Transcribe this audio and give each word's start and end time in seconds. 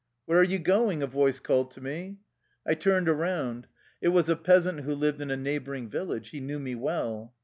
"Where 0.25 0.39
are 0.39 0.43
you 0.43 0.57
going?" 0.57 1.03
a 1.03 1.05
voice 1.05 1.39
called 1.39 1.69
to 1.73 1.79
me. 1.81 2.17
I 2.65 2.73
turned 2.73 3.07
around. 3.07 3.67
It 4.01 4.07
was 4.07 4.29
a 4.29 4.35
peasant 4.35 4.79
who 4.79 4.95
lived 4.95 5.21
in 5.21 5.29
a 5.29 5.37
neighboring 5.37 5.89
village. 5.91 6.29
He 6.29 6.39
knew 6.39 6.57
me 6.57 6.73
well. 6.73 7.35